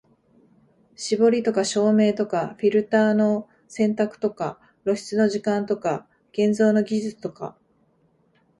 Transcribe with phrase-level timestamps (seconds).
[0.95, 7.55] 絞りとか照明とかフィルターの選択とか露出の時間とか現像の技術とか、